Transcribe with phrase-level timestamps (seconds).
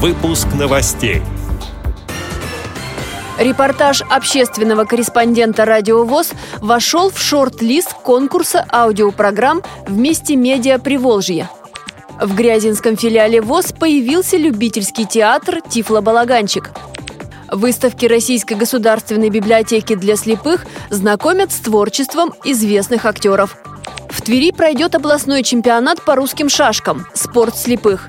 [0.00, 1.22] Выпуск новостей.
[3.36, 11.50] Репортаж общественного корреспондента «Радио ВОЗ» вошел в шорт-лист конкурса аудиопрограмм «Вместе медиа Приволжье».
[12.20, 16.70] В Грязинском филиале ВОЗ появился любительский театр «Тифло-балаганчик».
[17.50, 23.56] Выставки Российской государственной библиотеки для слепых знакомят с творчеством известных актеров.
[24.10, 28.08] В Твери пройдет областной чемпионат по русским шашкам «Спорт слепых».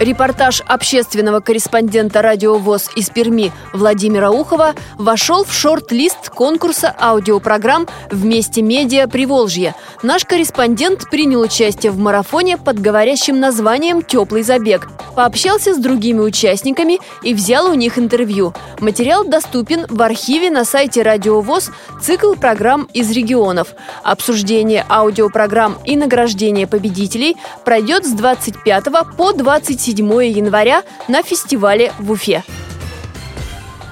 [0.00, 8.62] Репортаж общественного корреспондента «Радио ВОЗ» из Перми Владимира Ухова вошел в шорт-лист конкурса аудиопрограмм «Вместе
[8.62, 9.74] медиа Приволжье».
[10.02, 14.88] Наш корреспондент принял участие в марафоне под говорящим названием «Теплый забег».
[15.14, 18.54] Пообщался с другими участниками и взял у них интервью.
[18.78, 23.74] Материал доступен в архиве на сайте «Радио ВОЗ» цикл программ из регионов.
[24.02, 28.84] Обсуждение аудиопрограмм и награждение победителей пройдет с 25
[29.18, 32.44] по 27 7 января на фестивале в Уфе.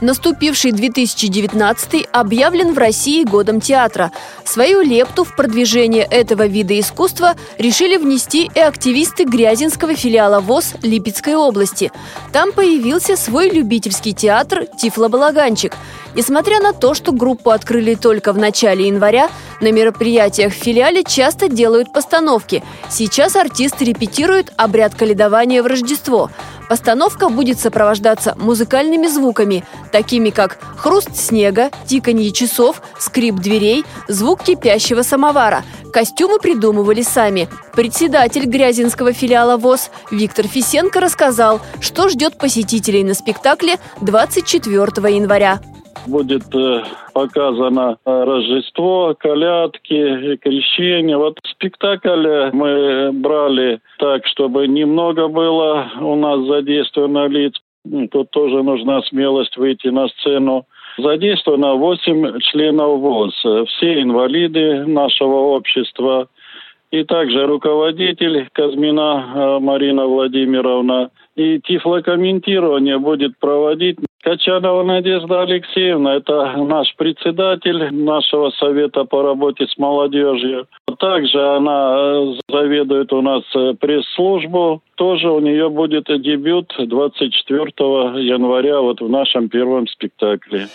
[0.00, 4.10] Наступивший 2019 объявлен в России годом театра.
[4.44, 11.36] Свою лепту в продвижение этого вида искусства решили внести и активисты Грязинского филиала ВОЗ Липецкой
[11.36, 11.92] области.
[12.32, 15.74] Там появился свой любительский театр «Тифло-балаганчик».
[16.14, 21.48] Несмотря на то, что группу открыли только в начале января, на мероприятиях в филиале часто
[21.48, 22.62] делают постановки.
[22.88, 26.30] Сейчас артисты репетируют обряд каледования в Рождество–
[26.68, 35.02] Постановка будет сопровождаться музыкальными звуками, такими как хруст снега, тиканье часов, скрип дверей, звук кипящего
[35.02, 35.62] самовара.
[35.92, 37.48] Костюмы придумывали сами.
[37.74, 45.60] Председатель Грязинского филиала ВОЗ Виктор Фисенко рассказал, что ждет посетителей на спектакле 24 января
[46.06, 51.16] будет э, показано э, Рождество, колядки, крещение.
[51.16, 57.54] Вот спектакль мы брали так, чтобы немного было у нас задействовано лиц.
[58.10, 60.66] Тут тоже нужна смелость выйти на сцену.
[60.96, 63.34] Задействовано 8 членов ВОЗ.
[63.68, 66.28] Все инвалиды нашего общества.
[66.90, 71.10] И также руководитель Казмина э, Марина Владимировна.
[71.34, 79.76] И тифлокомментирование будет проводить Качанова Надежда Алексеевна, это наш председатель нашего совета по работе с
[79.76, 80.66] молодежью.
[80.98, 84.80] Также она э, заведует у нас э, пресс-службу.
[84.94, 87.66] Тоже у нее будет дебют 24
[88.24, 90.68] января вот в нашем первом спектакле.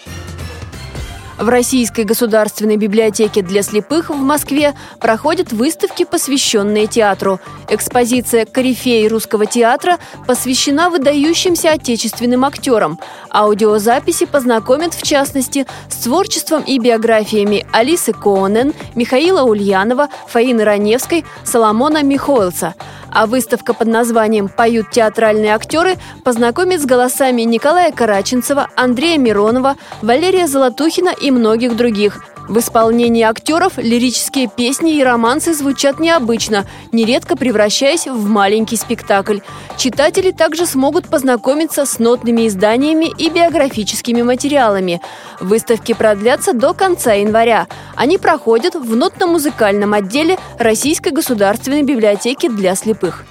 [1.40, 7.40] В Российской государственной библиотеке для слепых в Москве проходят выставки, посвященные театру.
[7.70, 13.00] Экспозиция «Корифеи русского театра» посвящена выдающимся отечественным актерам.
[13.30, 22.04] Аудиозаписи познакомят, в частности, с творчеством и биографиями Алисы Коонен, Михаила Ульянова, Фаины Раневской, Соломона
[22.04, 22.76] Михоэлса–
[23.12, 30.48] а выставка под названием «Поют театральные актеры» познакомит с голосами Николая Караченцева, Андрея Миронова, Валерия
[30.48, 32.24] Золотухина и многих других.
[32.50, 39.38] В исполнении актеров лирические песни и романсы звучат необычно, нередко превращаясь в маленький спектакль.
[39.78, 45.00] Читатели также смогут познакомиться с нотными изданиями и биографическими материалами.
[45.40, 47.68] Выставки продлятся до конца января.
[47.96, 53.26] Они проходят в нотно-музыкальном отделе Российской государственной библиотеки для слепых.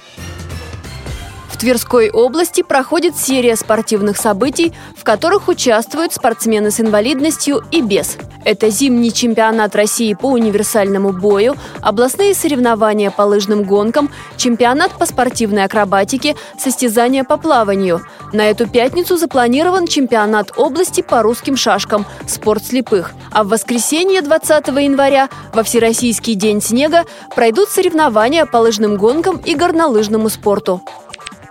[1.59, 8.17] Тверской области проходит серия спортивных событий, в которых участвуют спортсмены с инвалидностью и без.
[8.49, 15.65] Это зимний чемпионат России по универсальному бою, областные соревнования по лыжным гонкам, чемпионат по спортивной
[15.65, 18.01] акробатике, состязания по плаванию.
[18.33, 23.11] На эту пятницу запланирован чемпионат области по русским шашкам «Спорт слепых».
[23.31, 27.05] А в воскресенье 20 января во Всероссийский день снега
[27.35, 30.81] пройдут соревнования по лыжным гонкам и горнолыжному спорту.